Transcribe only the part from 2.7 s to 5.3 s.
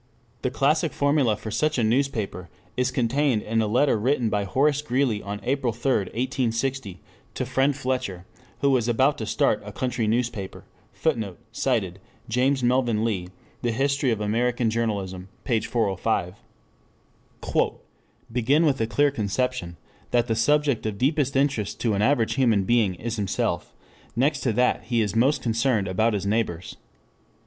is contained in a letter written by Horace Greeley